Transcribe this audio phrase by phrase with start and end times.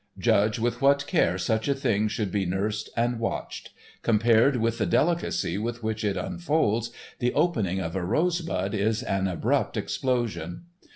[0.17, 3.69] Judge with what care such a thing should be nursed and watched;
[4.01, 6.89] compared with the delicacy with which it unfolds,
[7.19, 10.63] the opening of a rosebud is an abrupt explosion.